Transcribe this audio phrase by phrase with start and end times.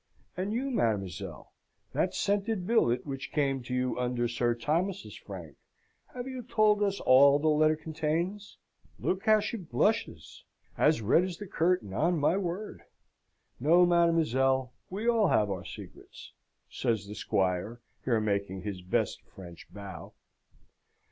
[0.35, 1.53] "And you, mademoiselle?
[1.93, 5.57] That scented billet which came to you under Sir Thomas's frank,
[6.15, 8.57] have you told us all the letter contains?
[8.97, 10.43] Look how she blushes!
[10.75, 12.81] As red as the curtain, on my word!
[13.59, 16.31] No, mademoiselle, we all have our secrets"
[16.67, 20.13] (says the Squire, here making his best French bow).